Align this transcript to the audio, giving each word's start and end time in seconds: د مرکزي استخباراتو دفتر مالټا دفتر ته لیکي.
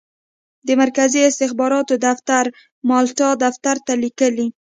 د 0.67 0.69
مرکزي 0.81 1.19
استخباراتو 1.29 1.93
دفتر 2.07 2.45
مالټا 2.89 3.29
دفتر 3.43 3.75
ته 3.85 3.93
لیکي. 4.03 4.45